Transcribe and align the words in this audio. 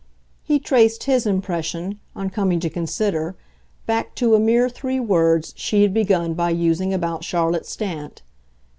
He 0.41 0.57
traced 0.57 1.03
his 1.03 1.27
impression, 1.27 1.99
on 2.15 2.31
coming 2.31 2.59
to 2.61 2.71
consider, 2.71 3.35
back 3.85 4.15
to 4.15 4.33
a 4.33 4.39
mere 4.39 4.67
three 4.67 4.99
words 4.99 5.53
she 5.55 5.83
had 5.83 5.93
begun 5.93 6.33
by 6.33 6.49
using 6.49 6.91
about 6.91 7.23
Charlotte 7.23 7.67
Stant. 7.67 8.23